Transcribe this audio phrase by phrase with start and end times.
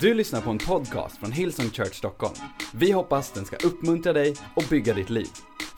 [0.00, 2.34] Du lyssnar på en podcast från Hillsong Church Stockholm.
[2.74, 5.26] Vi hoppas den ska uppmuntra dig och bygga ditt liv.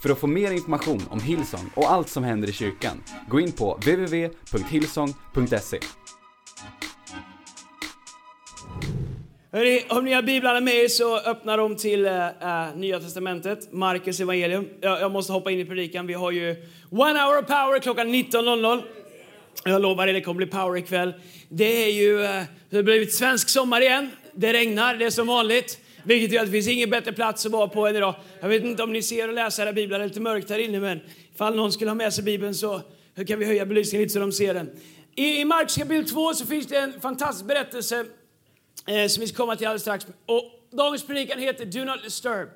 [0.03, 3.53] För att få mer information om Hillsong och allt som händer i kyrkan, gå in
[3.53, 5.79] på www.hillsong.se.
[9.53, 12.13] Hörrni, om ni har biblarna med er så öppna dem till äh,
[12.77, 14.69] Nya Testamentet, Markus evangelium.
[14.81, 16.07] Jag, jag, måste hoppa in i predikan.
[16.07, 16.57] Vi har ju
[16.91, 18.83] One Hour of Power klockan 19.00.
[19.65, 21.15] Jag lovar er, det kommer bli power ikväll.
[21.49, 24.11] Det är ju, eh, det har blivit svensk sommar igen.
[24.35, 25.81] Det regnar, det är som vanligt.
[26.03, 28.15] Vilket gör att det finns ingen bättre plats att vara på än idag.
[28.41, 30.59] Jag vet inte om ni ser och läser era biblar, det är lite mörkt här
[30.59, 31.01] inne, men
[31.35, 32.81] ifall någon skulle ha med sig bibeln så
[33.27, 34.71] kan vi höja belysningen lite så de ser den.
[35.15, 38.05] I, i Markus kapitel 2 så finns det en fantastisk berättelse
[38.87, 40.07] eh, som vi ska komma till alldeles strax.
[40.27, 42.49] Och dagens predikan heter Do Not Disturb.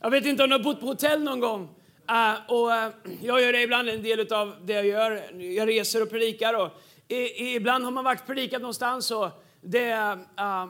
[0.00, 1.68] Jag vet inte om du har bott på hotell någon gång.
[2.10, 5.22] Uh, och, uh, jag gör det ibland, en del av det jag gör.
[5.38, 6.54] Jag reser och predikar.
[6.54, 6.70] Och,
[7.08, 9.10] i, i, ibland har man varit predikat någonstans.
[9.10, 9.28] Och
[9.60, 10.66] det, uh,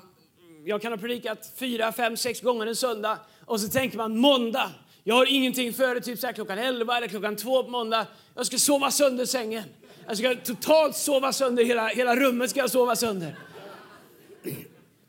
[0.64, 3.18] jag kan ha predikat fyra, fem, sex gånger en söndag.
[3.44, 4.70] Och så tänker man måndag.
[5.04, 8.06] Jag har ingenting före typ så här, klockan 11 eller klockan 2 på måndag.
[8.34, 9.64] Jag ska sova sönder sängen.
[10.06, 13.36] Jag ska totalt sova sönder, hela, hela rummet ska jag sova sönder.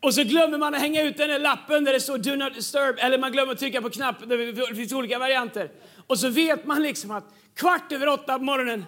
[0.00, 2.54] Och så glömmer man att hänga ut den där lappen där det står Do not
[2.54, 2.96] disturb.
[2.98, 5.70] Eller man glömmer att trycka på knappen, det finns olika varianter.
[6.06, 7.24] Och så vet man liksom att
[7.54, 8.84] kvart över åtta på morgonen.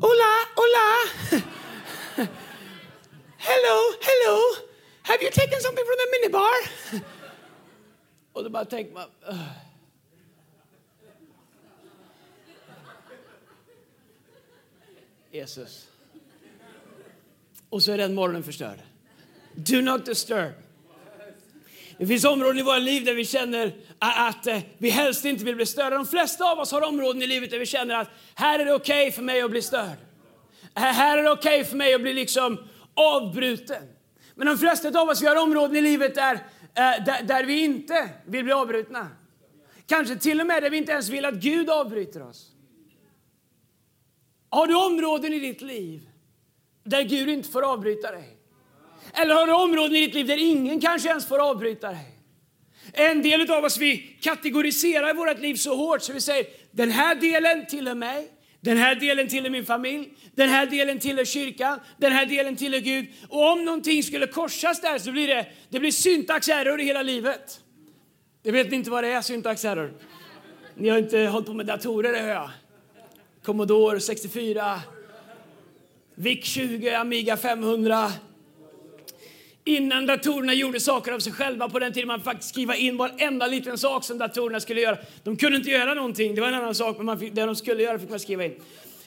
[0.00, 0.88] Hola, hola!
[3.36, 4.38] hello, hello!
[5.02, 6.56] Have you taken something from the minibar?
[8.32, 9.08] Och då bara tänker man...
[9.28, 9.36] Uh.
[15.30, 15.88] Jesus.
[17.68, 18.78] Och så är den morgonen förstörd.
[19.54, 20.52] Do not disturb.
[21.98, 25.56] Det finns områden i våra liv där vi känner att eh, vi helst inte vill
[25.56, 25.96] bli störda.
[25.96, 28.74] De flesta av oss har områden i livet där vi känner att här är det
[28.74, 29.98] okej okay för mig att bli störd.
[30.74, 32.58] Här är det okej okay för mig att bli liksom
[32.94, 33.82] avbruten.
[34.34, 37.64] Men de flesta av oss vi har områden i livet där, eh, där, där vi
[37.64, 39.08] inte vill bli avbrutna.
[39.86, 42.52] Kanske till och med där vi inte ens vill att Gud avbryter oss.
[44.50, 46.08] Har du områden i ditt liv
[46.84, 48.36] där Gud inte får avbryta dig?
[49.12, 52.15] Eller har du områden i ditt liv där ingen kanske ens får avbryta dig?
[52.92, 57.14] En del av oss vi kategoriserar vårt liv så hårt så vi säger den här
[57.14, 58.28] delen tillhör mig,
[58.60, 62.80] den här delen tillhör min familj, den här delen tillhör kyrkan, den här delen tillhör
[62.80, 63.06] Gud.
[63.28, 67.02] Och om någonting skulle korsas där så blir det, det blir syntax error i hela
[67.02, 67.60] livet.
[68.42, 69.92] Det vet ni inte vad det är, syntax error.
[70.74, 72.50] Ni har inte hållit på med datorer, det hör jag.
[73.42, 74.80] Commodore 64,
[76.14, 78.12] VIC 20, Amiga 500.
[79.68, 83.46] Innan datorerna gjorde saker av sig själva på den tiden man faktiskt skriva in varenda
[83.46, 84.98] liten sak som datorerna skulle göra.
[85.24, 87.56] De kunde inte göra någonting, det var en annan sak, men man fick, det de
[87.56, 88.60] skulle göra fick man skriva in.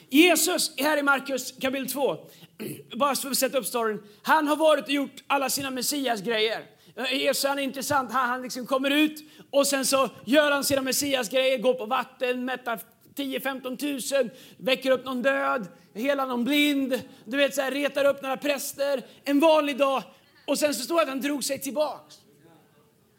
[0.08, 2.16] Jesus, här i Markus kapitel 2,
[2.96, 6.62] bara för att sätta upp storyn, han har varit och gjort alla sina Messias-grejer.
[7.10, 10.82] Jesus han är intressant, han, han liksom kommer ut och sen så gör han sina
[10.82, 12.80] Messias-grejer, går på vatten, mättar
[13.16, 18.22] 10-15 000, väcker upp någon död, helar någon blind, du vet så här, retar upp
[18.22, 19.02] några präster.
[19.24, 20.02] En vanlig dag
[20.50, 22.18] och sen så står det att han drog sig tillbaks.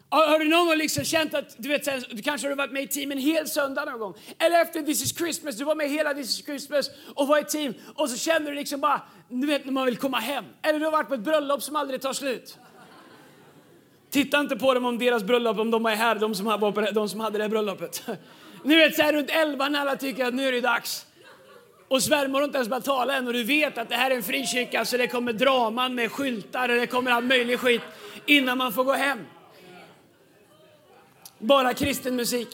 [0.08, 2.86] Har du någon gång liksom känt att du vet, du kanske har varit med i
[2.86, 4.14] team en hel söndag någon gång?
[4.38, 7.44] Eller efter This is Christmas, du var med hela This is Christmas och var i
[7.44, 10.44] team och så känner du liksom bara, du vet när man vill komma hem.
[10.62, 12.58] Eller du har varit på ett bröllop som aldrig tar slut.
[14.10, 16.80] Titta inte på dem om deras bröllop, om de är här, de som, var på
[16.80, 18.02] det, de som hade det bröllopet.
[18.64, 21.06] Nu vet så här runt elva när alla tycker att nu är det dags.
[21.92, 24.14] Och svärmor har inte ens börjat tala än och du vet att det här är
[24.14, 27.82] en frikyrka så det kommer draman med skyltar och det kommer all möjlig skit
[28.26, 29.18] innan man får gå hem.
[31.38, 32.48] Bara kristen musik.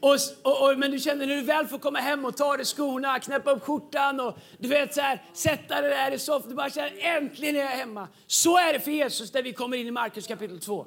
[0.00, 2.66] Och, och, och, men du känner när du väl får komma hem och ta dig
[2.66, 6.48] skorna, knäppa upp skjortan och du vet så här, sätta dig där i soffan.
[6.48, 8.08] Du bara känner äntligen är jag hemma.
[8.26, 10.86] Så är det för Jesus när vi kommer in i Markus kapitel 2.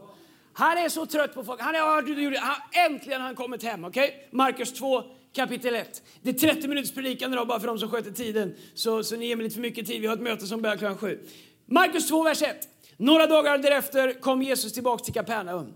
[0.54, 1.62] Han är så trött på folk.
[1.62, 2.56] Han är, han,
[2.92, 3.86] äntligen har han kommit hem.
[3.86, 4.12] Okay?
[4.32, 5.04] Markus 2
[5.36, 6.04] kapitel 1.
[6.22, 8.56] Det är 30 minuters predikan idag bara för de som sköter tiden.
[8.74, 10.02] Så, så ni ger mig lite för mycket tid.
[10.02, 11.20] Vi har ett möte som börjar klockan 7.
[11.66, 12.58] Markus 2, vers 1.
[12.98, 15.74] Några dagar därefter kom Jesus tillbaka till Kapernaum.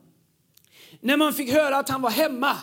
[1.00, 2.58] När man fick höra att han var hemma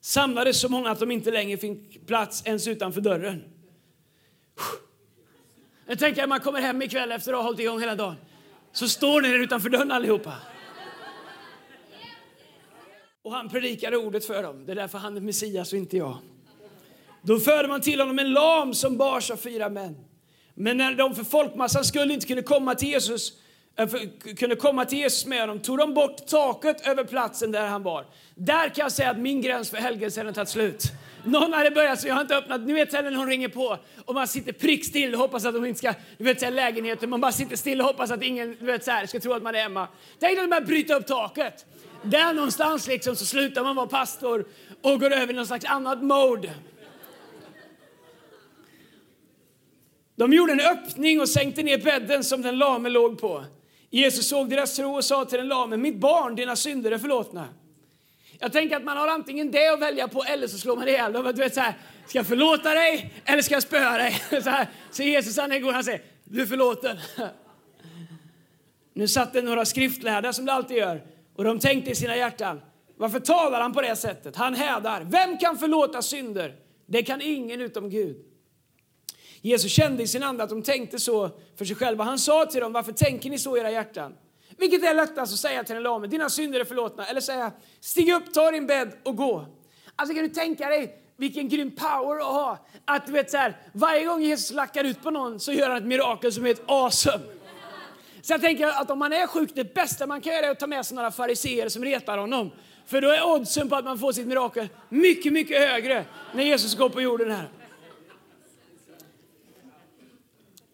[0.00, 3.44] samlades så många att de inte längre fick plats ens utanför dörren.
[5.86, 8.16] Jag tänker att man kommer hem ikväll efter att ha hållit igång hela dagen.
[8.72, 10.32] Så står ni där utanför dörren allihopa.
[13.24, 14.66] Och han predikade ordet för dem.
[14.66, 16.16] Det är därför han är Messias och inte jag.
[17.22, 19.96] Då förde man till honom en lam som bars av fyra män.
[20.54, 23.32] Men när de för folkmassan skulle inte kunde komma till Jesus
[23.76, 23.88] eh,
[24.36, 28.06] kunde komma till Jesus med honom tog de bort taket över platsen där han var.
[28.34, 30.82] Där kan jag säga att min gräns för helgelsen har tagit slut.
[31.24, 32.60] Någon hade börjat så jag har inte öppnat.
[32.60, 35.78] Ni vet när någon ringer på och man sitter prickstill och hoppas att de inte
[35.78, 37.10] ska, du vet så här, lägenheten.
[37.10, 39.42] Man bara sitter still och hoppas att ingen, du vet så här, ska tro att
[39.42, 39.88] man är hemma.
[40.18, 41.66] Tänk att de bryta upp taket.
[42.04, 44.46] Där någonstans liksom så slutar man vara pastor
[44.82, 46.50] och går över i någon slags annat mode.
[50.16, 53.44] De gjorde en öppning och sänkte ner bädden som den lame låg på.
[53.90, 57.48] Jesus såg deras tro och sa till den lame, mitt barn, dina synder är förlåtna.
[58.38, 61.12] Jag tänker att man har antingen det att välja på eller så slår man ihjäl
[61.12, 61.24] dem.
[61.24, 61.74] Du vet, så här,
[62.06, 64.22] ska jag förlåta dig eller ska jag spöa dig?
[64.42, 66.96] Så, här, så Jesus han är god, han säger, du är förlåten.
[68.92, 72.60] Nu satt det några skriftlärda som det alltid gör och de tänkte i sina hjärtan,
[72.96, 74.36] varför talar han på det sättet?
[74.36, 75.06] Han hädar.
[75.10, 76.56] Vem kan förlåta synder?
[76.86, 78.16] Det kan ingen utom Gud.
[79.40, 82.04] Jesus kände i sin ande att de tänkte så för sig själva.
[82.04, 84.14] Han sa till dem, varför tänker ni så i era hjärtan?
[84.56, 87.06] Vilket är lättast att säga till en lame, dina synder är förlåtna.
[87.06, 89.46] Eller säga, stig upp, ta din bädd och gå.
[89.96, 92.66] Alltså kan du tänka dig vilken grym power att ha.
[92.84, 95.78] Att du vet så här, varje gång Jesus lackar ut på någon så gör han
[95.78, 97.24] ett mirakel som är ett awesome.
[98.24, 100.60] Så jag tänker att om man är sjuk, det bästa man kan göra är att
[100.60, 102.50] ta med sig några fariseer som retar honom.
[102.86, 106.04] För då är oddsen på att man får sitt mirakel mycket, mycket högre
[106.34, 107.48] när Jesus går på jorden här.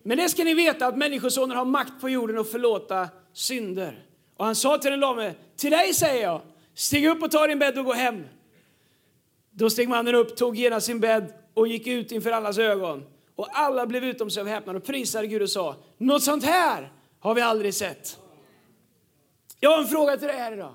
[0.02, 4.05] Men det ska ni veta att Människosonen har makt på jorden att förlåta synder.
[4.37, 6.41] Och han sa till den lame, till dig säger jag,
[6.75, 8.25] stig upp och ta din bädd och gå hem.
[9.50, 13.05] Då steg mannen upp, tog genast sin bädd och gick ut inför allas ögon.
[13.37, 16.91] Och alla blev utom sig av häpnad och prisade Gud och sa, något sånt här
[17.20, 18.19] har vi aldrig sett.
[19.61, 20.75] Jag har en fråga till dig här idag.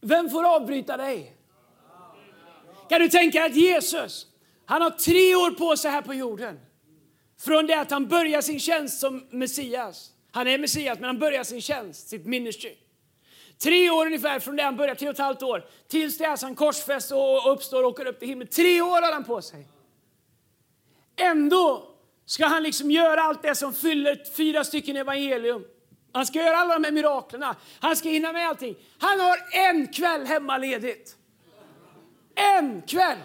[0.00, 1.36] Vem får avbryta dig?
[2.88, 4.26] Kan du tänka att Jesus,
[4.64, 6.60] han har tre år på sig här på jorden.
[7.38, 10.12] Från det att han börjar sin tjänst som Messias.
[10.30, 12.76] Han är Messias, men han börjar sin tjänst, sitt ministry.
[13.58, 16.54] Tre år ungefär från det han börjar, tre och ett halvt år, tills det han
[16.54, 18.48] korsfästs och uppstår och åker upp till himlen.
[18.48, 19.68] Tre år har han på sig.
[21.16, 21.95] Ändå
[22.26, 25.64] ska han liksom göra allt det som fyller fyra stycken evangelium.
[26.12, 27.56] Han ska göra alla de här miraklerna.
[27.80, 28.76] Han ska hinna med allting.
[28.98, 31.16] Han har en kväll hemma ledigt.
[32.34, 33.18] En kväll!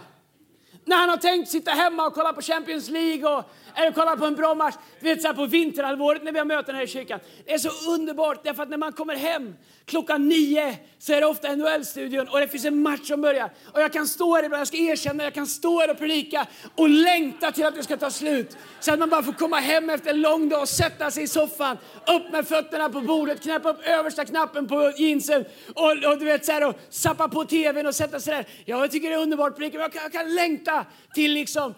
[0.85, 3.43] När han har tänkt sitta hemma och kolla på Champions League och
[3.75, 4.75] eller kolla på en bra match.
[4.99, 7.19] Du vet, så här på vinterhalvåret när vi har möten här i kyrkan.
[7.45, 9.55] Det är så underbart därför att när man kommer hem
[9.85, 13.51] klockan nio så är det ofta NHL-studion och det finns en match som börjar.
[13.73, 16.47] Och jag kan stå här ibland, jag ska erkänna, jag kan stå här och predika
[16.75, 18.57] och längta till att det ska ta slut.
[18.79, 21.27] Så att man bara får komma hem efter en lång dag och sätta sig i
[21.27, 26.25] soffan, upp med fötterna på bordet, knäppa upp översta knappen på jeansen och, och du
[26.25, 28.45] vet så här och sappa på tvn och sätta sig där.
[28.65, 30.80] Ja, jag tycker det är underbart predika, men jag kan, jag kan längta
[31.13, 31.73] till liksom,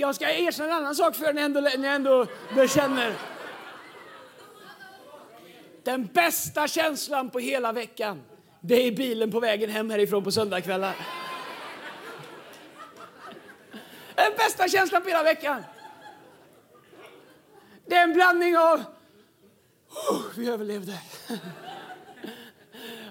[0.00, 3.14] jag ska erkänna en annan sak för när jag ändå, när jag ändå bekänner.
[5.82, 8.22] Den bästa känslan på hela veckan,
[8.60, 10.94] det är bilen på vägen hem härifrån på söndagskvällar.
[14.14, 15.62] Den bästa känslan på hela veckan.
[17.86, 18.84] Det är en blandning av
[20.10, 20.98] oh, vi överlevde.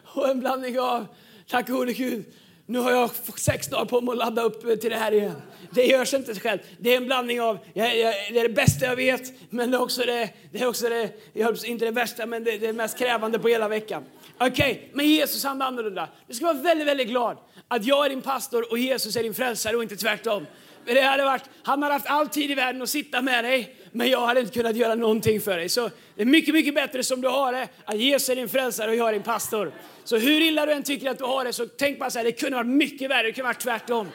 [0.04, 1.08] Och en blandning av
[1.48, 2.26] tack gode Gud,
[2.70, 5.42] nu har jag sex dagar på mig att ladda upp till det här igen.
[5.72, 6.60] Det görs inte själv.
[6.80, 9.78] Det är en blandning av, jag, jag, det är det bästa jag vet, men det
[9.78, 12.74] är också det, det, är också det jag, inte det värsta, men det, det är
[12.74, 14.04] mest krävande på hela veckan.
[14.38, 16.10] Okej, okay, men Jesus han är annorlunda.
[16.28, 17.38] Du ska vara väldigt, väldigt glad
[17.68, 20.46] att jag är din pastor och Jesus är din frälsare och inte tvärtom.
[20.86, 24.08] Det hade varit, han hade haft all tid i världen att sitta med dig, men
[24.10, 25.70] jag hade inte kunnat göra någonting för dig.
[25.70, 28.92] Så det är mycket, mycket bättre som du har det, att Jesus är din frälsare
[28.92, 29.74] och jag är din pastor.
[30.04, 32.26] Så hur illa du än tycker att du har det, så tänk bara så här,
[32.26, 34.08] det kunde varit mycket värre, det kunde varit tvärtom.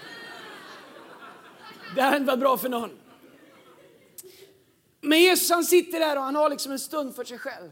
[1.95, 2.91] Det hade inte varit bra för någon.
[5.01, 7.71] Men Jesus han sitter där och han har liksom en stund för sig själv.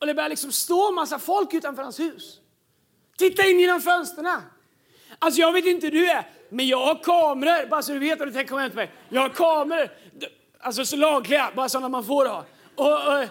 [0.00, 2.40] Och det börjar liksom stå en massa folk utanför hans hus.
[3.18, 4.42] Titta in genom fönstren.
[5.18, 8.18] Alltså jag vet inte hur du är, men jag har kameror, bara så du vet
[8.18, 8.90] vad du tänker komma hem till mig.
[9.08, 9.90] Jag har kameror,
[10.60, 12.44] alltså så lagliga, bara sådana man får ha.
[12.74, 13.24] Och, och,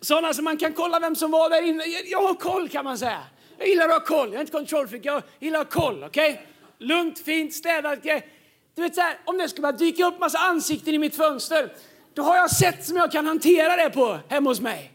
[0.00, 1.84] sådana som man kan kolla vem som var där inne.
[1.84, 3.22] Jag har koll kan man säga.
[3.58, 6.04] Jag gillar att ha koll, jag är inte kontrollfreak, jag gillar att ha koll.
[6.04, 6.30] Okej?
[6.30, 6.44] Okay?
[6.78, 7.98] Lugnt, fint, städat.
[8.74, 11.72] Du vet så här, om det skulle bara dyka upp massa ansikten i mitt fönster,
[12.14, 14.92] då har jag sätt som jag kan hantera det på hemma hos mig.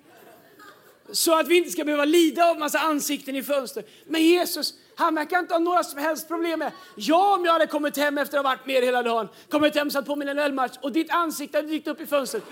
[1.12, 3.84] Så att vi inte ska behöva lida av massa ansikten i fönster.
[4.06, 6.72] Men Jesus, han verkar inte ha några som helst problem med.
[6.96, 9.76] Jag om jag hade kommit hem efter att ha varit med er hela dagen, kommit
[9.76, 12.44] hem satt på min NHL-match och ditt ansikte hade dykt upp i fönstret.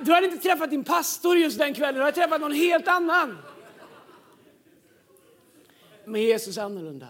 [0.00, 3.38] Du hade inte träffat din pastor just den kvällen, du hade träffat någon helt annan.
[6.04, 7.06] Men Jesus är annorlunda.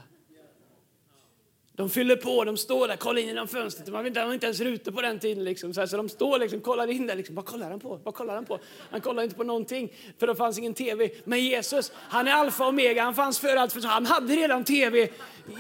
[1.77, 3.89] De fyller på, de står där, kollar in genom fönstret.
[3.89, 5.45] Man vet, inte ens rutor på den tiden.
[5.45, 5.75] Liksom.
[5.75, 7.17] Så, här, så de står liksom, kollar in där.
[7.17, 7.35] Liksom.
[7.35, 8.01] Vad kollar han på?
[8.05, 8.59] Vad kollar han på?
[8.91, 11.11] Han kollar inte på någonting, för det fanns ingen tv.
[11.25, 13.03] Men Jesus, han är alfa och omega.
[13.03, 13.73] Han fanns före allt.
[13.73, 15.09] För han hade redan tv.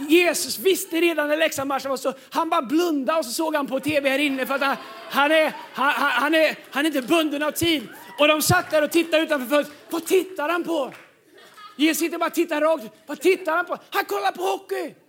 [0.08, 2.12] Jesus visste redan när Leksandsmatchen var så.
[2.30, 4.46] Han bara blundade och så såg han på tv här inne.
[4.46, 4.76] För att han,
[5.10, 7.82] han, är, han, han, är, han är inte bunden av tid.
[8.18, 9.78] Och de satt där och tittade utanför fönstret.
[9.90, 10.92] Vad tittar han på?
[11.76, 13.78] Jesus sitter bara och tittar rakt Vad tittar han på?
[13.90, 15.03] Han kollar på hockey!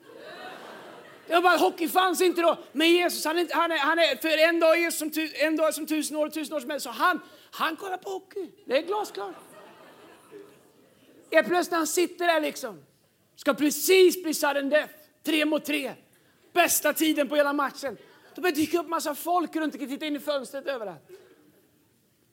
[1.27, 2.57] Jag bara, hockey fanns inte då.
[2.71, 5.73] Men Jesus, han är, han är, han är för en dag är som, en dag
[5.73, 6.83] som tusen år, tusen år som helst.
[6.83, 7.19] Så han,
[7.51, 8.51] han kollar på hockey.
[8.65, 9.35] Det är glasklart.
[11.31, 12.83] Helt plötsligt när han sitter där liksom,
[13.35, 15.93] ska precis bli sudden death, tre mot tre.
[16.53, 17.97] Bästa tiden på hela matchen.
[18.35, 21.09] Då börjar dyka upp massa folk runt och titta in i fönstret överallt.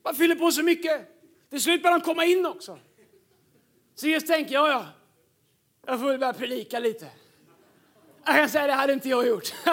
[0.04, 1.08] Man fyller på så mycket.
[1.50, 2.78] Till slut börjar de komma in också.
[3.94, 4.86] Så Jesus tänker, ja ja,
[5.86, 7.06] jag får väl börja predika lite.
[8.24, 9.54] Jag kan säga det hade inte jag gjort.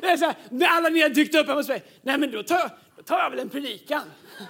[0.00, 2.30] det är så här, när alla ni har dykt upp hemma hos mig, nej men
[2.30, 4.02] då tar jag, då tar jag väl en predikan.
[4.38, 4.46] Det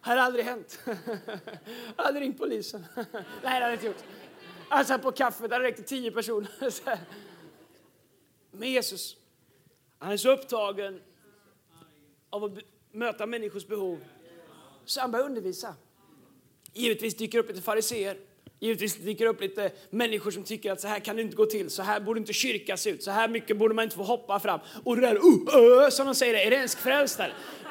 [0.00, 0.80] hade aldrig hänt.
[1.96, 2.86] Jag hade ringt polisen.
[2.94, 3.06] Nej,
[3.42, 4.04] det hade jag inte gjort.
[4.68, 6.50] Alltså satt på kaffet, det räckte tio personer.
[8.50, 9.16] Men Jesus,
[9.98, 11.00] han är så upptagen
[12.30, 12.52] av att
[12.92, 14.04] möta människors behov
[14.84, 15.74] så han börjar undervisa.
[16.72, 18.16] Givetvis dyker upp lite fariseer
[18.64, 21.70] Givetvis dyker upp lite människor som tycker att så här kan det inte gå till,
[21.70, 24.40] så här borde inte kyrka se ut, så här mycket borde man inte få hoppa
[24.40, 24.60] fram.
[24.84, 27.20] Och det där uh, uh, som de säger, är det ens frälst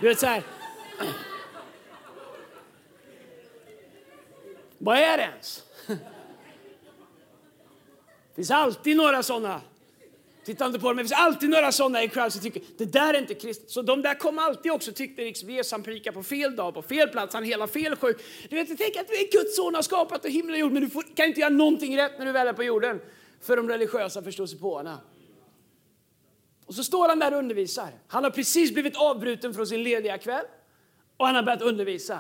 [0.01, 0.43] Du vet så här.
[4.77, 5.63] Vad är det ens?
[5.88, 9.62] Det finns alltid några sådana
[10.45, 13.13] Tittar inte på dem, det finns alltid några sådana i crowd som tycker det där
[13.13, 13.71] är inte kristet.
[13.71, 16.81] Så de där kom alltid också tyckte liksom, Jesus han predikar på fel dag, på
[16.81, 18.17] fel plats, han hela fel sjuk.
[18.50, 20.83] Du vet, tänk att du är Guds son, har skapat och himmel och jord, men
[20.83, 23.00] du får, kan inte göra någonting rätt när du väl är på jorden.
[23.41, 24.97] För de religiösa förstår sig på henne.
[26.65, 27.89] Och så står han där och undervisar.
[28.07, 30.45] Han har precis blivit avbruten från sin lediga kväll
[31.17, 32.19] och han har börjat undervisa.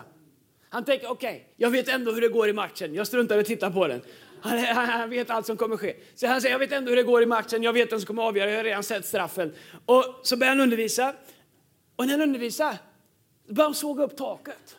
[0.69, 2.93] Han tänker, okej, okay, jag vet ändå hur det går i matchen.
[2.93, 4.01] Jag struntar och tittar på den.
[4.43, 5.95] Han, han, han, vet allt som kommer ske.
[6.15, 8.07] Så han säger, jag vet ändå hur det går i matchen, jag vet vem som
[8.07, 9.53] kommer avgöra, jag har redan sett straffen.
[9.85, 11.13] Och så börjar han undervisa.
[11.95, 12.77] Och när han undervisar,
[13.47, 14.77] då börjar han såga upp taket.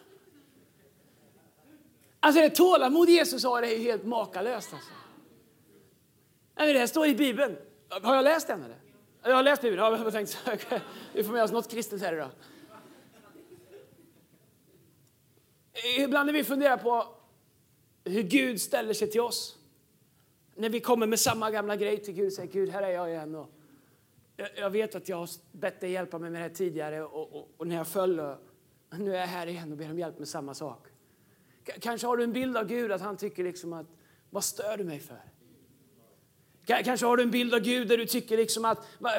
[2.21, 4.73] Alltså det tålamod Jesus har är ju helt makalöst.
[4.73, 4.90] Alltså.
[6.56, 7.56] det här står i Bibeln.
[7.88, 8.76] Har jag läst den eller?
[9.23, 9.83] Jag har läst Bibeln.
[9.83, 10.80] Ja, jag tänkte,
[11.12, 12.30] vi får med oss något kristet här idag.
[15.99, 17.06] Ibland när vi funderar på
[18.04, 19.58] hur Gud ställer sig till oss.
[20.54, 23.11] När vi kommer med samma gamla grej till Gud och säger Gud, här är jag
[23.11, 23.34] igen.
[23.34, 23.50] Och
[24.56, 27.49] jag, vet att jag har bett dig hjälpa mig med det här tidigare och, och,
[27.56, 28.37] och när jag föll och
[28.99, 30.87] nu är jag här igen och ber om hjälp med samma sak.
[31.66, 33.87] K kanske har du en bild av Gud att han tycker liksom att
[34.30, 35.33] vad stör du mig för?
[36.66, 39.12] Kanske har du en bild av Gud där du tycker liksom att vad,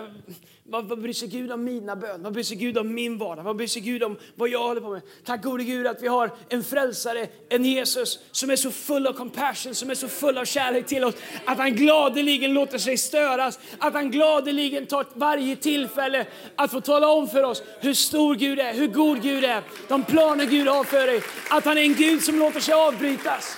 [0.64, 2.24] vad, vad bryr sig Gud om mina bön?
[2.24, 3.44] Vad bryr sig Gud om min vardag?
[3.44, 5.02] Vad bryr sig Gud om vad jag håller på med?
[5.26, 9.14] Tack gode Gud att vi har en frälsare, en Jesus som är så full av
[9.14, 11.16] compassion, som är så full av kärlek till oss.
[11.46, 16.26] Att han gladeligen låter sig störas, att han gladeligen tar varje tillfälle
[16.56, 20.04] att få tala om för oss hur stor Gud är, hur god Gud är, de
[20.04, 21.22] planer Gud har för dig.
[21.50, 23.58] Att han är en Gud som låter sig avbrytas.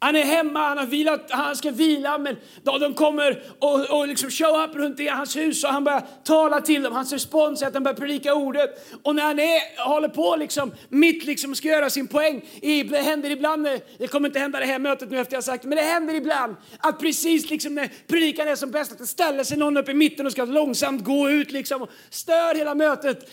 [0.00, 4.08] Han är hemma, han, har vilat, han ska vila, men då de kommer och, och
[4.08, 6.92] liksom show up runt i hans hus och han börjar tala till dem.
[6.92, 8.98] Hans respons är att han börjar predika ordet.
[9.02, 12.98] Och när han är, håller på liksom, mitt liksom ska göra sin poäng, i, det
[12.98, 15.82] händer ibland, det kommer inte hända det här mötet nu efter jag sagt men det
[15.82, 19.76] händer ibland att precis liksom när predikan är som bäst, att det ställer sig någon
[19.76, 23.30] upp i mitten och ska långsamt gå ut liksom och stör hela mötet.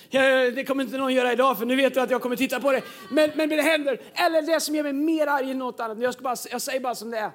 [0.56, 2.72] Det kommer inte någon göra idag för nu vet du att jag kommer titta på
[2.72, 2.82] det.
[3.12, 4.00] Men, men det händer.
[4.14, 6.80] Eller det som gör mig mer arg än något annat, jag ska bara jag säger
[6.80, 7.32] bara som det är.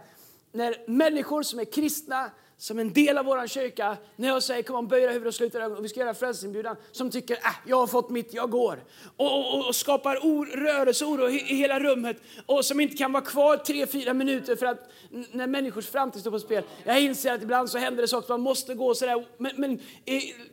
[0.52, 4.76] När människor som är kristna som en del av vår kyrka, när jag säger kom
[4.76, 7.76] on, böj huvudet och sluta ögonen och vi ska göra frälsningsinbjudan, som tycker äh, jag
[7.76, 8.84] har fått mitt, jag går.
[9.16, 13.12] Och, och, och skapar or, rörelse oro i, i, hela rummet och som inte kan
[13.12, 14.90] vara kvar tre, fyra minuter för att
[15.32, 16.64] när människors framtid står på spel.
[16.84, 19.80] Jag inser att ibland så händer det saker, man måste gå sådär, men, men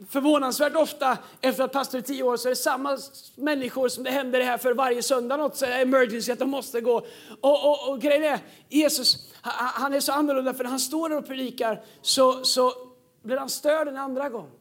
[0.09, 2.97] förvånansvärt ofta efter att pastor i tio år så är det samma
[3.35, 6.81] människor som det händer det här för varje söndag, något så emergency, att de måste
[6.81, 7.05] gå.
[7.41, 11.17] Och, och, och grejen är, Jesus, han är så annorlunda för när han står där
[11.17, 12.74] och predikar så, så
[13.22, 14.51] blir han störd en andra gång.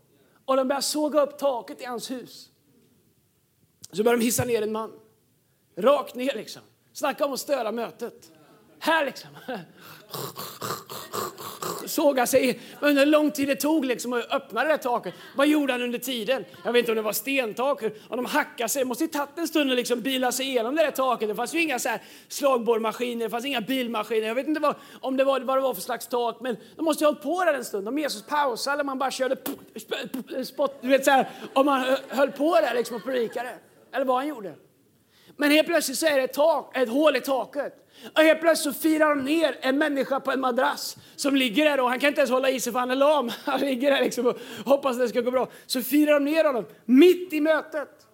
[0.44, 2.50] Och de börjar såga upp taket i hans hus.
[3.92, 4.92] Så börjar de hissa ner en man.
[5.76, 6.62] Rakt ner liksom.
[6.92, 8.32] Snacka om att störa mötet.
[8.78, 9.30] Här liksom.
[11.86, 15.14] såga sig under hur lång tid det tog liksom att öppna det där taket.
[15.36, 16.44] Vad gjorde han under tiden?
[16.64, 18.82] Jag vet inte om det var stentak, om de hackade sig.
[18.82, 21.28] Det måste ju tagit en stund att liksom bila sig igenom det där taket.
[21.28, 24.28] Det fanns ju inga så här slagborrmaskiner, det fanns inga bilmaskiner.
[24.28, 26.84] Jag vet inte vad, om det var, vad det var för slags tak, men de
[26.84, 27.88] måste ju ha hållit på där en stund.
[27.88, 29.36] Om Jesus pausade eller man bara körde
[30.44, 33.58] spott, du vet så här, om man höll på där liksom och predikade.
[33.92, 34.54] Eller vad han gjorde.
[35.36, 37.85] Men helt plötsligt så är det ett, tak, ett hål i taket.
[38.14, 41.80] Och helt plötsligt så firar de ner en människa på en madrass som ligger där
[41.80, 43.30] och han kan inte ens hålla i sig för han är lam.
[43.44, 45.48] Han ligger där liksom och hoppas det ska gå bra.
[45.66, 48.06] Så firar de ner honom mitt i mötet.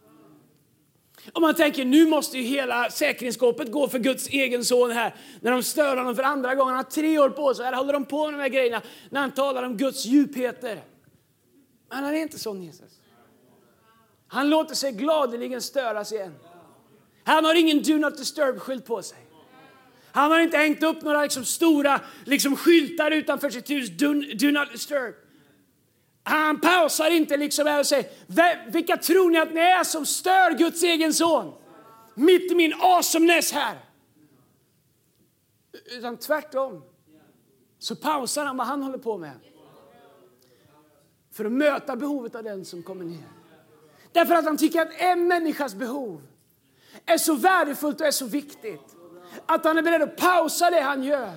[1.33, 5.15] Och man tänker nu måste ju hela säkerhetsskåpet gå för Guds egen son här.
[5.41, 6.75] När de stör honom för andra gången.
[6.75, 7.65] Han har tre år på sig.
[7.65, 10.83] Här håller de på med de här grejerna när han talar om Guds djupheter.
[11.89, 13.01] Men han är inte sån Jesus.
[14.27, 16.35] Han låter sig gladeligen störas igen.
[17.25, 19.19] Han har ingen Do Not Disturb-skylt på sig.
[20.13, 23.91] Han har inte hängt upp några liksom stora liksom skyltar utanför sitt hus.
[23.91, 25.15] Do, do not disturb.
[26.23, 30.83] Han pausar inte liksom och säger, vilka tror ni att ni är som stör Guds
[30.83, 31.53] egen son?
[32.15, 33.79] Mitt i min awesomeness här.
[35.99, 36.83] Utan tvärtom
[37.79, 39.33] så pausar han vad han håller på med.
[41.33, 43.29] För att möta behovet av den som kommer ner.
[44.13, 46.23] Därför att han tycker att en människas behov
[47.07, 48.92] är så värdefullt och är så viktigt
[49.47, 51.33] att han är beredd att pausa det han gör.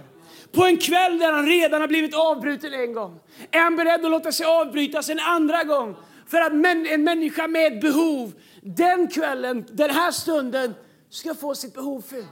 [0.51, 3.19] På en kväll där han redan har blivit avbruten en gång
[3.51, 5.95] är han beredd att låta sig avbrytas en andra gång
[6.27, 6.51] för att
[6.87, 10.73] en människa med behov den kvällen, den här stunden
[11.09, 12.27] ska få sitt behov fyllt.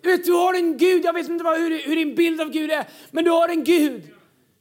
[0.00, 2.50] Du vet, du har en Gud, jag vet inte vad, hur, hur din bild av
[2.50, 4.02] Gud är, men du har en Gud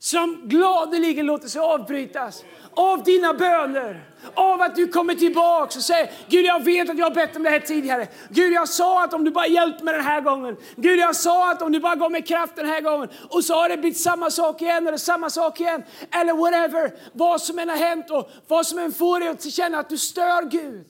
[0.03, 2.43] som gladeligen låter sig avbrytas
[2.73, 4.03] av dina böner,
[4.33, 7.43] av att du kommer tillbaka och säger Gud jag vet att jag har bett om
[7.43, 8.07] det här tidigare.
[8.29, 10.57] Gud jag sa att om du bara hjälper mig den här gången.
[10.75, 13.09] Gud jag sa att om du bara gav mig kraft den här gången.
[13.29, 15.83] Och så har det blivit samma sak igen eller samma sak igen.
[16.11, 19.79] Eller whatever, vad som än har hänt och vad som än får dig att känna
[19.79, 20.85] att du stör Gud.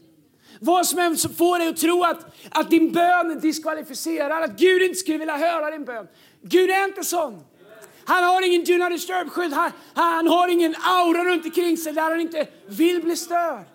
[0.59, 4.81] Vad som än får dig att tro att, att din bön är diskvalificerad, att Gud
[4.81, 6.07] inte skulle vilja höra din bön.
[6.41, 7.50] Gud är inte sån.
[8.11, 9.53] Han har ingen do not disturb-skylt.
[9.53, 13.65] Han, han har ingen aura runt omkring sig där han inte vill bli störd.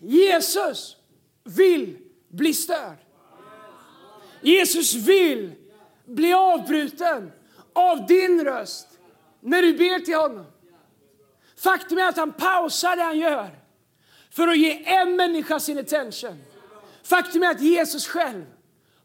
[0.00, 0.96] Jesus
[1.44, 2.96] vill bli störd.
[4.40, 5.52] Jesus vill
[6.04, 7.32] bli avbruten
[7.72, 8.88] av din röst
[9.40, 10.46] när du ber till honom.
[11.56, 13.50] Faktum är att han pausar det han gör
[14.30, 16.42] för att ge en människa sin attention.
[17.02, 18.44] Faktum är att Jesus själv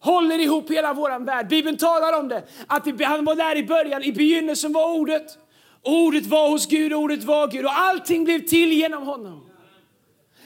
[0.07, 1.47] håller ihop hela vår värld.
[1.47, 5.37] Bibeln talar om det, att han var där i början, i begynnelsen var ordet.
[5.83, 9.49] Ordet var hos Gud, ordet var Gud och allting blev till genom honom.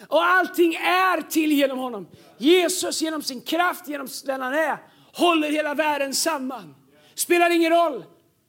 [0.08, 2.08] Och allting är till genom honom.
[2.38, 4.78] Jesus genom sin kraft, genom den han är,
[5.14, 6.76] håller hela världen samman.
[7.16, 8.04] Spelar ingen roll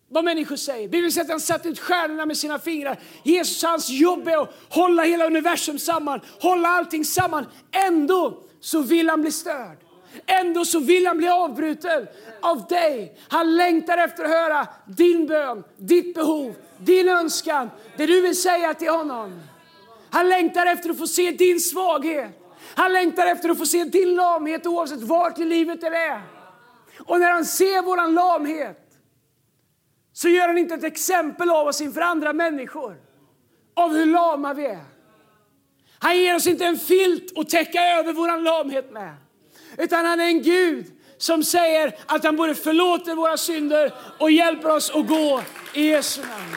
[0.09, 0.89] vad människor säger.
[0.89, 2.99] Bibeln säger att han satt ut stjärnorna med sina fingrar.
[3.23, 7.47] Jesus, hans jobb är att hålla hela universum samman, hålla allting samman.
[7.89, 9.82] Ändå så vill han bli störd.
[10.27, 12.07] Ändå så vill han bli avbruten
[12.40, 13.18] av dig.
[13.29, 18.75] Han längtar efter att höra din bön, ditt behov, din önskan, det du vill säga
[18.75, 19.40] till honom.
[20.11, 22.31] Han längtar efter att få se din svaghet.
[22.75, 26.20] Han längtar efter att få se din lamhet oavsett vart i livet det är.
[26.98, 28.79] Och när han ser våran lamhet
[30.12, 32.96] så gör han inte ett exempel av oss inför andra människor
[33.75, 34.85] av hur lama vi är.
[35.98, 39.14] Han ger oss inte en filt att täcka över våran lamhet med.
[39.79, 44.77] Utan han är en Gud som säger att han både förlåter våra synder och hjälper
[44.77, 45.43] oss att gå
[45.75, 46.57] i Jesu namn.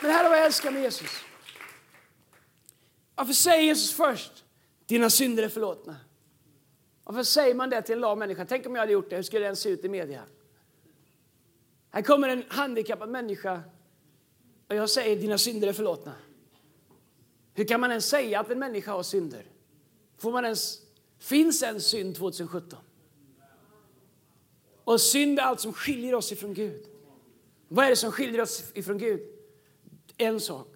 [0.00, 1.10] Men här är vad jag älskar med Jesus.
[3.14, 4.44] Varför säger Jesus först,
[4.86, 5.96] dina synder är förlåtna?
[7.04, 8.44] Varför säger man det till en lam människa?
[8.48, 10.22] Tänk om jag hade gjort det, hur skulle den se ut i media?
[11.90, 13.62] Här kommer en handikappad människa
[14.68, 16.12] och jag säger, dina synder är förlåtna.
[17.54, 19.44] Hur kan man ens säga att en människa har synder?
[20.24, 20.78] Får man ens,
[21.18, 22.78] finns en synd 2017?
[24.84, 26.84] Och synd är allt som skiljer oss ifrån Gud.
[27.68, 29.20] Vad är det som skiljer oss ifrån Gud?
[30.16, 30.68] En sak.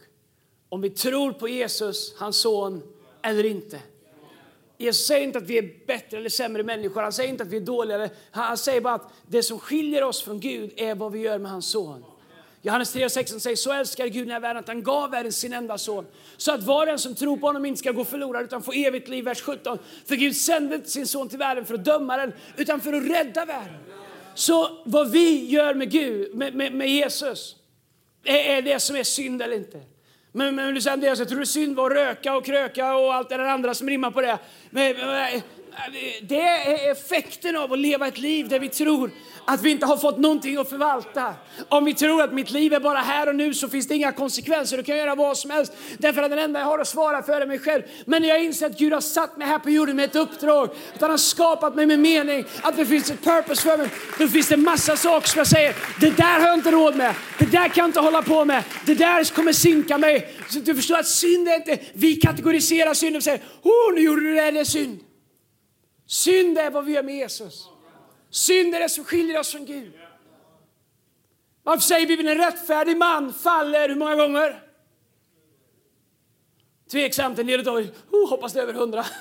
[0.68, 2.82] Om vi tror på Jesus, hans son,
[3.22, 3.82] eller inte.
[4.78, 7.02] Jesus säger inte att vi är bättre eller sämre människor.
[7.02, 8.10] Han säger inte att vi är dåligare.
[8.30, 11.50] Han säger bara att det som skiljer oss från Gud är vad vi gör med
[11.50, 12.04] hans son.
[12.68, 15.78] Johannes 3.16 säger så älskar Gud den här världen att han gav världen sin enda
[15.78, 16.06] son.
[16.36, 18.72] Så att var och en som tror på honom inte ska gå förlorad utan få
[18.72, 19.24] evigt liv.
[19.24, 19.78] Vers 17.
[20.06, 23.02] För Gud sände inte sin son till världen för att döma den utan för att
[23.02, 23.80] rädda världen.
[24.34, 27.56] Så vad vi gör med Gud, med, med, med Jesus,
[28.24, 29.80] är, är, det som är synd eller inte.
[30.32, 32.96] Men, men du säger Andreas, jag tror det är synd var att röka och kröka
[32.96, 34.38] och allt det där andra som rimmar på det.
[34.70, 35.42] Men, men,
[36.22, 39.10] det är effekten av att leva ett liv där vi tror
[39.50, 41.34] att vi inte har fått någonting att förvalta.
[41.68, 44.12] Om vi tror att mitt liv är bara här och nu så finns det inga
[44.12, 44.76] konsekvenser.
[44.76, 47.40] Du kan göra vad som helst därför att den enda jag har att svara för
[47.40, 47.82] är mig själv.
[48.04, 50.70] Men när jag inser att Gud har satt mig här på jorden med ett uppdrag,
[50.94, 53.88] att han har skapat mig med mening, att det finns ett purpose för mig.
[54.18, 57.14] Då finns det massa saker som jag säger, det där har jag inte råd med.
[57.38, 58.64] Det där kan jag inte hålla på med.
[58.86, 60.34] Det där kommer sinka mig.
[60.50, 64.20] Så du förstår att synd är inte, vi kategoriserar synd och säger, oh nu gjorde
[64.20, 65.00] du det, det är synd.
[66.08, 67.68] Synd är vad vi gör med Jesus.
[68.30, 69.92] Synd är det som skiljer oss från Gud.
[71.62, 74.62] Varför säger Bibeln en rättfärdig man faller hur många gånger?
[76.90, 79.04] Tveksamt, en del av er oh, hoppas det är över hundra.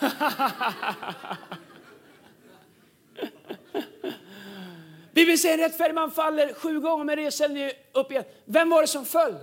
[5.12, 8.24] Bibeln säger en rättfärdig man faller sju gånger men reser upp igen.
[8.46, 9.36] Vem var det som föll?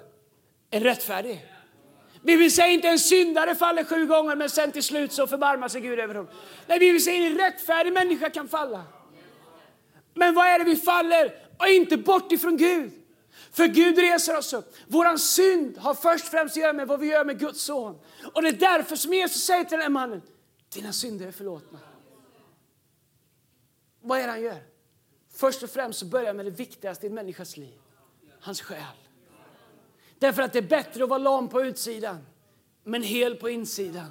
[0.70, 1.53] En rättfärdig.
[2.24, 5.80] Bibeln säger inte en syndare faller sju gånger men sen till slut så förbarmar sig
[5.80, 6.32] Gud över honom.
[6.66, 8.84] Nej, Bibeln säger en rättfärdig människa kan falla.
[10.14, 11.34] Men vad är det vi faller?
[11.58, 12.92] Och inte bort ifrån Gud.
[13.52, 14.76] För Gud reser oss upp.
[14.86, 17.98] Vår synd har först och främst att göra med vad vi gör med Guds son.
[18.32, 20.22] Och det är därför som Jesus säger till den mannen,
[20.74, 21.78] dina synder är förlåtna.
[24.00, 24.62] Vad är det han gör?
[25.34, 27.78] Först och främst så börjar med det viktigaste i en människas liv,
[28.40, 29.03] hans själ.
[30.24, 32.18] Därför att det är bättre att vara lam på utsidan,
[32.84, 34.10] men hel på insidan.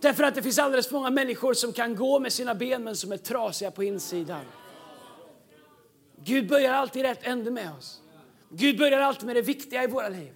[0.00, 2.96] Därför att det finns alldeles för många människor som kan gå med sina ben men
[2.96, 4.40] som är trasiga på insidan.
[6.24, 8.00] Gud börjar alltid rätt ände med oss.
[8.48, 10.32] Gud börjar alltid med det viktiga i våra liv.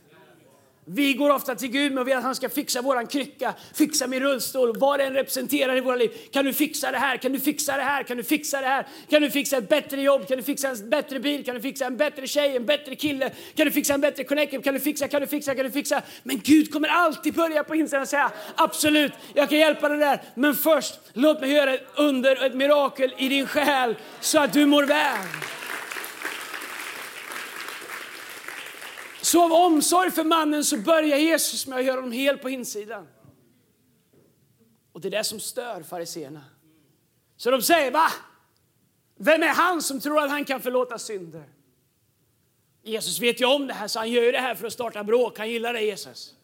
[0.87, 4.79] Vi går ofta till Gud med att han ska fixa våran krycka, fixa min rullstol,
[4.79, 6.11] vad den representerar i våra liv.
[6.33, 7.17] Kan du fixa det här?
[7.17, 8.03] Kan du fixa det här?
[8.03, 8.87] Kan du fixa det här?
[9.11, 10.29] Kan du fixa ett bättre jobb?
[10.29, 11.45] Kan du fixa en bättre bil?
[11.45, 13.31] Kan du fixa en bättre tjej, en bättre kille?
[13.55, 14.63] Kan du fixa en bättre connection?
[14.63, 16.03] Kan du fixa, kan du fixa, kan du fixa?
[16.23, 20.23] Men Gud kommer alltid börja på insidan och säga absolut, jag kan hjälpa dig där.
[20.35, 24.53] Men först, låt mig göra ett under och ett mirakel i din själ så att
[24.53, 25.19] du mår väl.
[29.25, 33.09] Så av omsorg för mannen så börjar Jesus med att göra honom hel på insidan.
[34.93, 36.45] Och det är det som stör fariseerna.
[37.37, 38.07] Så de säger, va?
[39.17, 41.45] Vem är han som tror att han kan förlåta synder?
[42.83, 45.39] Jesus vet ju om det här så han gör det här för att starta bråk.
[45.39, 46.35] Han gillar det Jesus.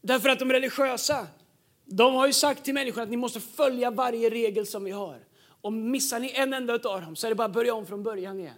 [0.00, 1.26] Därför att de religiösa,
[1.84, 5.18] de har ju sagt till människorna att ni måste följa varje regel som vi har.
[5.60, 8.02] Och missar ni en enda av dem så är det bara att börja om från
[8.02, 8.54] början igen.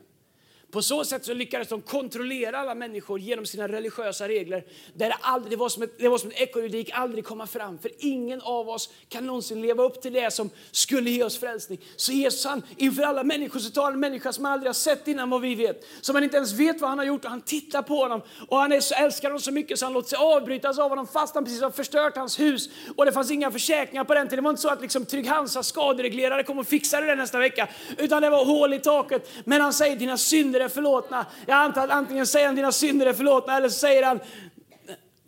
[0.70, 4.64] På så sätt så lyckades de kontrollera alla människor genom sina religiösa regler.
[4.94, 7.46] Där det, aldrig, det, var som ett, det var som ett det gick aldrig komma
[7.46, 7.78] fram.
[7.78, 11.80] För ingen av oss kan någonsin leva upp till det som skulle ge oss frälsning.
[11.96, 15.08] Så Jesus han, inför alla människor så tar en människa som han aldrig har sett
[15.08, 15.84] innan vad vi vet.
[16.00, 18.22] Som man inte ens vet vad han har gjort och han tittar på honom.
[18.48, 21.06] Och han är så, älskar honom så mycket så han låter sig avbrytas av honom
[21.06, 22.68] fast han precis har förstört hans hus.
[22.96, 24.36] Och det fanns inga försäkringar på den tiden.
[24.36, 27.68] Det var inte så att liksom Trygg-Hansa skadereglerare kom och fixade det nästa vecka.
[27.98, 29.30] Utan det var hål i taket.
[29.44, 31.26] Men han säger dina synder synder är förlåtna.
[31.46, 34.20] Jag antar att antingen säger han dina synder är förlåtna eller så säger han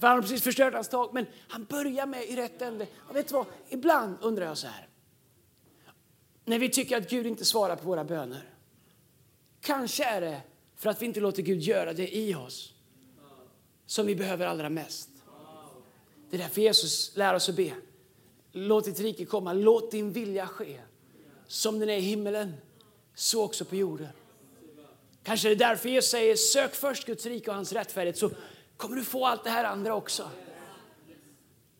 [0.01, 1.13] för han har precis förstört hans tak.
[1.13, 2.87] Men han börjar med i rätt ände.
[3.09, 3.47] Och vet du vad?
[3.69, 4.89] Ibland undrar jag så här.
[6.45, 8.43] När vi tycker att Gud inte svarar på våra böner.
[9.61, 10.41] Kanske är det
[10.77, 12.73] för att vi inte låter Gud göra det i oss
[13.87, 15.09] som vi behöver allra mest.
[16.31, 17.73] Det är därför Jesus lär oss att be.
[18.53, 20.81] Låt ditt rike komma, låt din vilja ske.
[21.47, 22.55] Som den är i himmelen,
[23.15, 24.09] så också på jorden.
[25.25, 28.31] Kanske det är därför Jesus säger sök först Guds rike och hans rättfärdighet så
[28.77, 30.31] kommer du få allt det här andra också.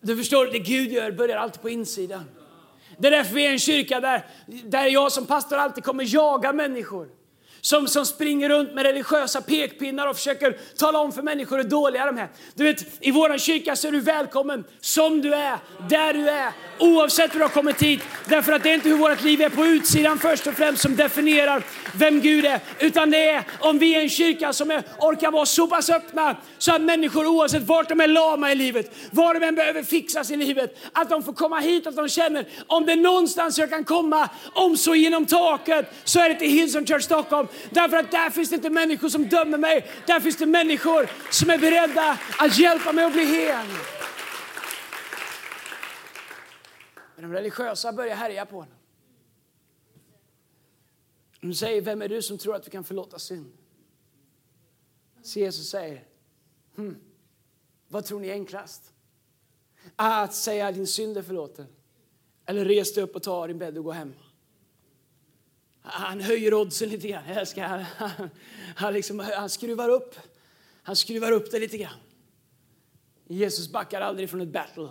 [0.01, 2.23] Du förstår, det Gud gör börjar alltid på insidan.
[2.97, 4.27] Det är därför vi är en kyrka där,
[4.65, 7.09] där jag som pastor alltid kommer jaga människor
[7.65, 12.05] som, som springer runt med religiösa pekpinnar och försöker tala om för människor hur dåliga
[12.05, 12.27] de är.
[12.55, 15.57] Du vet, i vår kyrka så är du välkommen som du är,
[15.89, 18.01] där du är, oavsett hur du har kommit hit.
[18.25, 20.95] Därför att det är inte hur vårt liv är på utsidan först och främst som
[20.95, 21.63] definierar
[21.95, 25.45] vem Gud är, utan det är om vi är en kyrka som är, orkar vara
[25.45, 29.45] så pass öppna så att människor oavsett vart de är lama i livet, var de
[29.45, 32.91] än behöver fixas i livet, att de får komma hit, att de känner om det
[32.91, 37.03] är någonstans jag kan komma, om så genom taket, så är det till Hillsong Church
[37.03, 37.47] Stockholm.
[37.69, 39.87] Därför att där finns det inte människor som dömer mig.
[40.07, 43.67] Där finns det människor som är beredda att hjälpa mig att bli hel.
[47.15, 48.75] Men de religiösa börjar härja på honom.
[51.41, 53.51] De säger, vem är du som tror att du kan förlåta synd?
[55.21, 56.03] Så Jesus säger,
[56.75, 56.95] hm,
[57.87, 58.93] vad tror ni är enklast?
[59.95, 61.67] Att säga din synd är förlåten.
[62.45, 64.13] Eller res dig upp och ta din bädd och gå hem.
[65.83, 67.23] Han höjer oddsen lite grann.
[67.27, 68.29] Jag älskar, han, han,
[68.75, 70.15] han, liksom, han, skruvar upp.
[70.83, 71.99] han skruvar upp det lite grann.
[73.27, 74.89] Jesus backar aldrig från ett battle.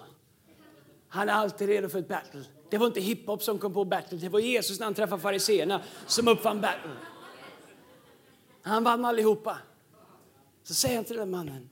[1.08, 2.44] Han är alltid redo för ett battle.
[2.70, 5.82] Det var inte hiphop som kom på battle, det var Jesus när han träffade fariseerna
[6.06, 6.90] som uppfann battle.
[8.62, 9.58] Han vann allihopa.
[10.62, 11.70] Så säger han till den mannen,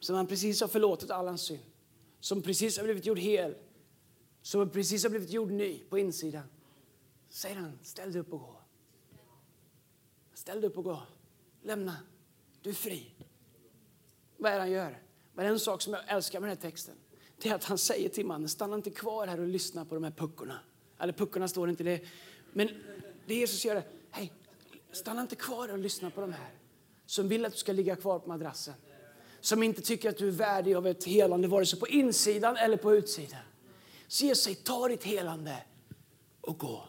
[0.00, 1.62] som han precis har förlåtit all hans synd,
[2.20, 3.54] som precis har blivit gjord hel,
[4.42, 6.42] som precis har blivit gjord ny på insidan.
[7.34, 8.56] Säger han, ställ dig upp och gå.
[10.34, 11.02] Ställ dig upp och gå.
[11.62, 11.96] Lämna.
[12.62, 13.14] Du är fri.
[14.36, 15.02] Vad är det han gör?
[15.32, 16.94] Men en sak som jag älskar med den här texten
[17.38, 20.04] det är att han säger till mannen, stanna inte kvar här och lyssna på de
[20.04, 20.58] här puckorna.
[20.98, 22.04] Eller puckorna står inte det.
[22.52, 22.68] Men
[23.26, 24.32] det Jesus gör är, hej,
[24.92, 26.54] stanna inte kvar och lyssna på de här
[27.06, 28.74] som vill att du ska ligga kvar på madrassen.
[29.40, 32.76] Som inte tycker att du är värdig av ett helande, vare sig på insidan eller
[32.76, 33.40] på utsidan.
[34.08, 35.56] Så Jesus säger, ta ditt helande
[36.40, 36.88] och gå.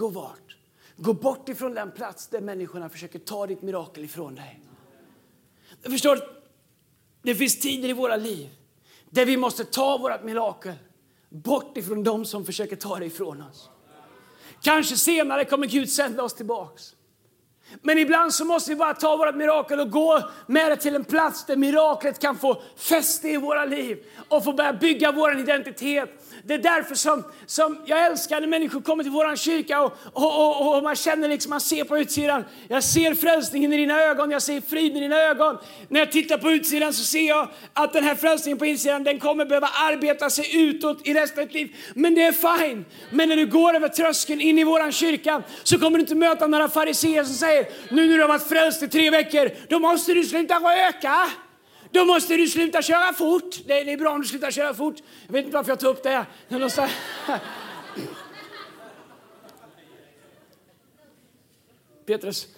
[0.00, 0.56] Gå vart?
[0.96, 4.60] Gå bort ifrån den plats där människorna försöker ta ditt mirakel ifrån dig.
[5.82, 6.18] Jag förstår,
[7.22, 8.48] det finns tider i våra liv
[9.10, 10.74] där vi måste ta vårt mirakel
[11.28, 13.70] bort ifrån dem som försöker ta det ifrån oss.
[14.62, 16.94] Kanske senare kommer Gud sända oss tillbaks.
[17.82, 21.04] Men ibland så måste vi bara ta vårt mirakel och gå med det till en
[21.04, 26.10] plats där miraklet kan få fäste i våra liv och få börja bygga vår identitet
[26.50, 30.60] det är därför som, som jag älskar när människor kommer till vår kyrka och, och,
[30.60, 32.44] och, och, man känner liksom, man ser på utsidan.
[32.68, 35.58] Jag ser frälsningen i dina ögon, jag ser friden i dina ögon.
[35.88, 39.18] När jag tittar på utsidan så ser jag att den här frälsningen på insidan, den
[39.18, 41.76] kommer behöva arbeta sig utåt i resten av ditt liv.
[41.94, 42.84] Men det är fine.
[43.10, 46.46] Men när du går över tröskeln in i vår kyrka så kommer du inte möta
[46.46, 50.14] några fariseer som säger, nu när du har varit frälst i tre veckor, då måste
[50.14, 51.30] du sluta röka.
[51.90, 53.58] Då måste du sluta köra fort.
[53.66, 54.96] Det, är, det är bra om du slutar köra fort.
[55.26, 56.26] Jag vet inte varför jag tar upp det.
[62.06, 62.48] Petrus.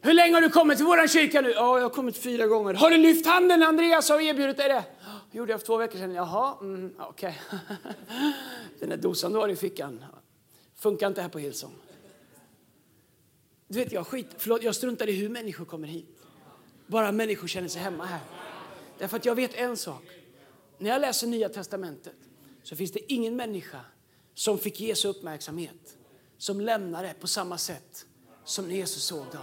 [0.00, 1.50] Hur länge har du kommit till vår kyrka nu?
[1.50, 2.74] Ja, jag har kommit fyra gånger.
[2.74, 4.84] Har du lyft handen Andreas har erbjudit dig det?
[5.32, 6.14] Det gjorde jag för två veckor sedan.
[6.14, 7.40] Jaha, mm, okej.
[7.46, 7.76] Okay.
[8.80, 10.04] Den där dosan du har i fickan.
[10.78, 11.74] Funkar inte här på Hillsong.
[13.68, 16.18] Du vet, jag, skit, förlåt, jag struntar i hur människor kommer hit.
[16.86, 18.20] Bara människor känner sig hemma här.
[18.98, 20.02] Därför att jag vet en sak.
[20.78, 22.16] När jag läser Nya Testamentet
[22.62, 23.80] så finns det ingen människa
[24.34, 25.96] som fick Jesu uppmärksamhet
[26.38, 28.06] som lämnade på samma sätt
[28.44, 29.42] som när Jesus såg dem.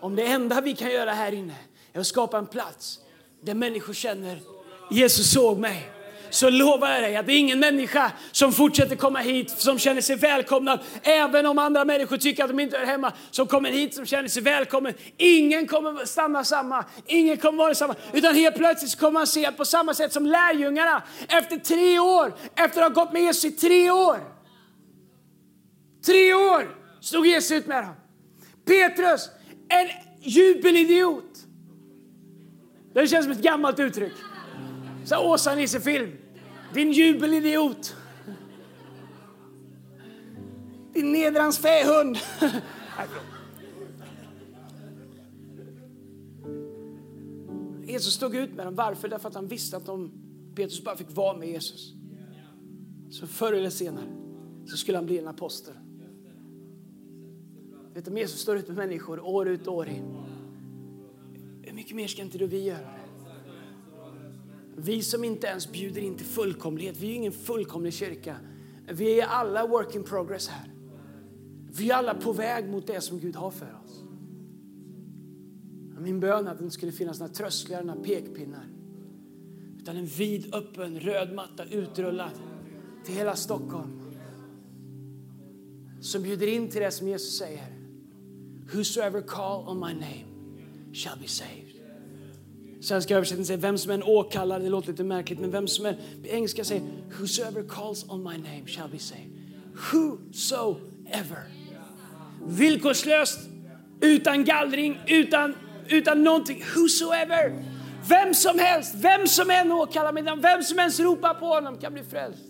[0.00, 1.56] Om det enda vi kan göra här inne
[1.92, 3.00] är att skapa en plats
[3.40, 4.42] där människor känner
[4.90, 5.90] Jesus såg mig
[6.30, 10.00] så lovar jag dig att det är ingen människa som fortsätter komma hit som känner
[10.00, 13.94] sig välkomnad, även om andra människor tycker att de inte hör hemma, som kommer hit
[13.94, 14.94] som känner sig välkommen.
[15.16, 19.56] Ingen kommer stanna samma, ingen kommer vara samma, utan helt plötsligt kommer man se att
[19.56, 23.50] på samma sätt som lärjungarna efter tre år, efter att ha gått med Jesus i
[23.50, 24.18] tre år,
[26.06, 27.94] tre år stod Jesus ut med dem.
[28.66, 29.30] Petrus,
[29.68, 29.88] en
[30.20, 31.24] jubelidiot.
[32.94, 34.12] Det känns som ett gammalt uttryck.
[35.06, 36.12] Så Åsa-Nisse-film.
[36.74, 37.96] Din jubelidiot.
[40.94, 42.18] Din nedrans fähund.
[47.86, 48.74] Jesus stod ut med dem.
[48.74, 49.08] Varför?
[49.08, 50.12] Därför att han visste att de
[50.54, 51.92] Petrus bara fick vara med Jesus
[53.10, 54.06] så förr eller senare
[54.66, 55.74] så skulle han bli en apostel.
[57.94, 60.16] Vet du, om Jesus står ut med människor år ut och år in,
[61.62, 63.05] hur mycket mer ska inte du vi göra?
[64.78, 68.36] Vi som inte ens bjuder in till fullkomlighet, vi är ingen fullkomlig kyrka.
[68.92, 70.70] Vi är alla work in progress här.
[71.70, 74.02] Vi är alla på väg mot det som Gud har för oss.
[75.98, 78.66] Min bön är att det inte skulle finnas några trösklar, några pekpinnar.
[79.78, 82.30] Utan en vid öppen röd matta utrullad
[83.04, 84.00] till hela Stockholm.
[86.00, 87.76] Som bjuder in till det som Jesus säger.
[88.74, 90.26] Whosoever call on my name
[90.92, 91.65] shall be saved.
[92.80, 95.94] Svenska översättningen säger vem som än åkallar, det låter lite märkligt, men vem som än,
[96.22, 96.82] på engelska säger
[97.18, 99.30] whosoever calls on my name shall be saved.
[99.92, 101.42] Whosoever.
[102.46, 103.38] Villkorslöst,
[104.00, 105.54] utan gallring, utan,
[105.88, 106.62] utan någonting.
[106.74, 107.64] Whosoever.
[108.08, 111.92] Vem som helst, vem som än åkallar mig, vem som än ropar på honom kan
[111.92, 112.42] bli frälst.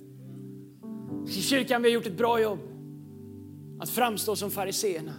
[1.28, 2.58] I kyrkan vi har gjort ett bra jobb
[3.80, 5.14] att framstå som fariseerna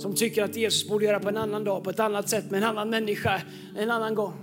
[0.00, 2.62] som tycker att Jesus borde göra på en annan dag, på ett annat sätt, med
[2.62, 3.42] en annan människa,
[3.76, 4.34] en annan gång.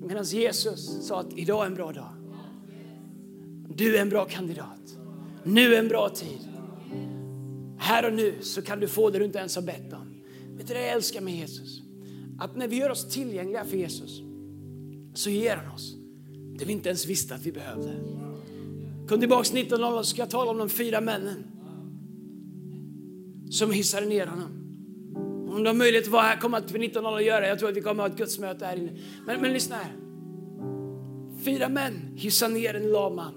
[0.00, 2.14] Medan Jesus sa att idag är en bra dag.
[3.68, 4.96] Du är en bra kandidat.
[5.42, 6.48] Nu är en bra tid.
[7.78, 10.14] Här och nu så kan du få det du inte ens har bett om.
[10.56, 11.82] Vet du det jag älskar med Jesus?
[12.38, 14.20] Att när vi gör oss tillgängliga för Jesus
[15.14, 15.94] så ger han oss
[16.58, 17.94] det vi inte ens visste att vi behövde.
[19.08, 21.55] Kom tillbaks 1900 så ska jag tala om de fyra männen
[23.56, 24.62] som hissade ner honom.
[25.50, 27.48] Om du har möjlighet att vara här, kom att vid 19.00 och göra.
[27.48, 28.92] Jag tror att vi kommer att ha ett gudsmöte här inne.
[29.26, 29.92] Men, men lyssna här.
[31.44, 33.34] Fyra män hissade ner en lam man.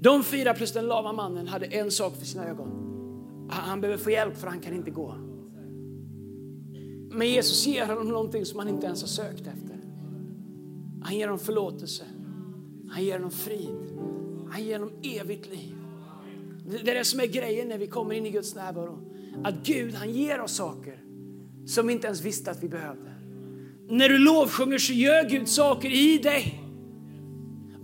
[0.00, 2.70] De fyra plus den lama mannen hade en sak för sina ögon.
[3.50, 5.14] Han behöver få hjälp för han kan inte gå.
[7.10, 9.80] Men Jesus ger honom någonting som han inte ens har sökt efter.
[11.02, 12.04] Han ger honom förlåtelse.
[12.90, 13.98] Han ger honom frid.
[14.50, 15.83] Han ger honom evigt liv.
[16.66, 18.98] Det är det som är grejen när vi kommer in i Guds närvaro.
[19.44, 20.98] Att Gud han ger oss saker
[21.66, 23.14] som vi inte ens visste att vi behövde.
[23.88, 26.63] När du lovsjunger så gör Gud saker i dig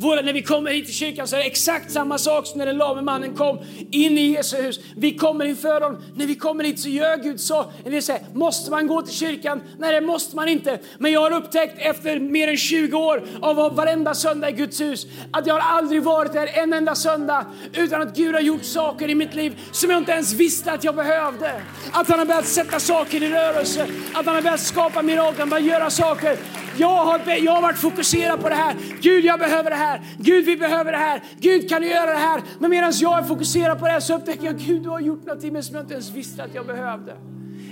[0.01, 2.67] våra, när vi kommer hit till kyrkan så är det exakt samma sak som när
[2.67, 3.59] den lame mannen kom
[3.91, 4.81] in i Jesu hus.
[4.97, 6.03] Vi kommer inför honom.
[6.15, 7.73] När vi kommer hit så gör Gud så.
[7.85, 9.63] Det säger, måste man gå till kyrkan?
[9.79, 10.79] Nej, det måste man inte.
[10.99, 14.81] Men jag har upptäckt efter mer än 20 år av att varenda söndag i Guds
[14.81, 18.65] hus att jag har aldrig varit där en enda söndag utan att Gud har gjort
[18.65, 21.63] saker i mitt liv som jag inte ens visste att jag behövde.
[21.93, 25.67] Att han har börjat sätta saker i rörelse, att han har börjat skapa mirakel, börjat
[25.67, 26.39] göra saker
[26.77, 28.77] jag har, jag har varit fokuserad på det här.
[29.01, 30.01] Gud, jag behöver det här.
[30.19, 31.23] Gud, vi behöver det här.
[31.39, 32.43] Gud, kan du göra det här?
[32.59, 35.27] Men medan jag är fokuserad på det här så upptäcker jag, Gud, du har gjort
[35.27, 37.17] något i mig som jag inte ens visste att jag behövde.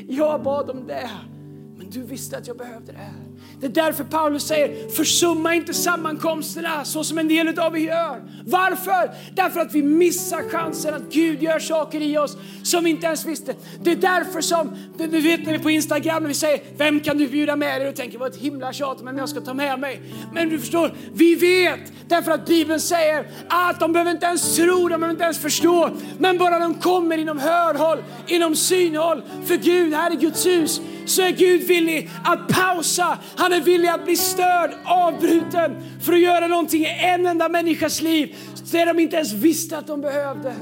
[0.09, 1.11] Jag bad om det,
[1.77, 3.28] men du visste att jag behövde det här.
[3.61, 8.23] Det är därför Paulus säger, försumma inte sammankomsterna så som en del av er gör.
[8.47, 9.11] Varför?
[9.35, 13.27] Därför att vi missar chansen att Gud gör saker i oss som vi inte ens
[13.27, 13.55] visste.
[13.83, 17.19] Det är därför som, du vet när vi på Instagram när vi säger, vem kan
[17.19, 17.89] du bjuda med dig?
[17.89, 20.03] Och tänker, vad ett himla tjat men jag ska ta med mig.
[20.33, 24.77] Men du förstår, vi vet, därför att Bibeln säger att de behöver inte ens tro,
[24.77, 25.91] de behöver inte ens förstå.
[26.19, 31.23] Men bara de kommer inom hörhåll, inom synhåll, för Gud, här är Guds hus, så
[31.23, 33.19] är Gud villig att pausa.
[33.37, 38.03] Han är villig att bli störd, avbruten för att göra någonting i en enda människas
[38.03, 38.37] liv
[38.73, 40.55] det de inte ens visste att de behövde.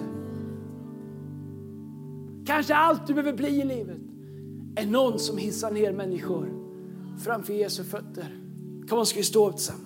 [2.47, 3.99] Kanske allt du behöver bli i livet
[4.77, 6.49] är någon som hissar ner människor
[7.25, 8.37] framför Jesu fötter.
[8.89, 9.86] Kom ska vi stå upp tillsammans?